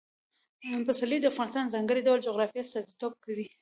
[0.87, 3.47] پسرلی د افغانستان د ځانګړي ډول جغرافیه استازیتوب کوي.